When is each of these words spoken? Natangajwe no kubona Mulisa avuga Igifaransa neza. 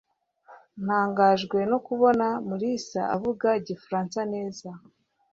Natangajwe 0.85 1.59
no 1.71 1.77
kubona 1.85 2.27
Mulisa 2.47 3.01
avuga 3.15 3.47
Igifaransa 3.59 4.19
neza. 4.33 4.69